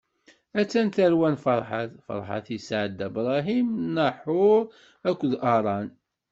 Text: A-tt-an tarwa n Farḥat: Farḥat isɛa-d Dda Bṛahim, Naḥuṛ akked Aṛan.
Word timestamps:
A-tt-an 0.59 0.89
tarwa 0.95 1.27
n 1.33 1.37
Farḥat: 1.43 1.91
Farḥat 2.05 2.47
isɛa-d 2.57 2.91
Dda 2.95 3.07
Bṛahim, 3.15 3.67
Naḥuṛ 3.95 4.61
akked 5.09 5.33
Aṛan. 5.55 5.87